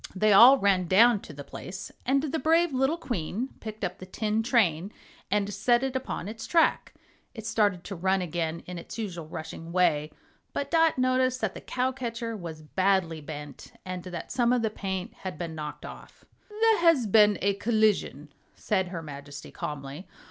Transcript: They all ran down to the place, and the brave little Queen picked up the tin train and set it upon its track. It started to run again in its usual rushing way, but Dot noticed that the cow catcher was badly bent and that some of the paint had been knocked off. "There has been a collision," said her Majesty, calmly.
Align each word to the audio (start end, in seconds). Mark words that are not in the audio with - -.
They 0.15 0.33
all 0.33 0.57
ran 0.57 0.87
down 0.87 1.19
to 1.19 1.31
the 1.31 1.43
place, 1.43 1.91
and 2.07 2.23
the 2.23 2.39
brave 2.39 2.73
little 2.73 2.97
Queen 2.97 3.49
picked 3.59 3.83
up 3.83 3.99
the 3.99 4.07
tin 4.07 4.41
train 4.41 4.91
and 5.29 5.53
set 5.53 5.83
it 5.83 5.95
upon 5.95 6.27
its 6.27 6.47
track. 6.47 6.95
It 7.35 7.45
started 7.45 7.83
to 7.83 7.95
run 7.95 8.19
again 8.19 8.63
in 8.65 8.79
its 8.79 8.97
usual 8.97 9.27
rushing 9.27 9.71
way, 9.71 10.11
but 10.53 10.71
Dot 10.71 10.97
noticed 10.97 11.39
that 11.41 11.53
the 11.53 11.61
cow 11.61 11.91
catcher 11.91 12.35
was 12.35 12.63
badly 12.63 13.21
bent 13.21 13.73
and 13.85 14.01
that 14.05 14.31
some 14.31 14.51
of 14.51 14.63
the 14.63 14.71
paint 14.71 15.13
had 15.13 15.37
been 15.37 15.53
knocked 15.53 15.85
off. 15.85 16.25
"There 16.49 16.79
has 16.79 17.05
been 17.05 17.37
a 17.39 17.53
collision," 17.53 18.33
said 18.55 18.87
her 18.87 19.03
Majesty, 19.03 19.51
calmly. 19.51 20.07